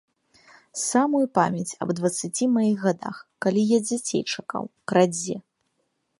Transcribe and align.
Самую 0.83 1.21
памяць 1.37 1.77
аб 1.87 1.93
дваццаці 1.99 2.47
маіх 2.55 2.77
гадах, 2.87 3.15
калі 3.47 3.61
я 3.77 3.83
дзяцей 3.87 4.21
чакаў, 4.33 4.63
крадзе! 4.93 5.37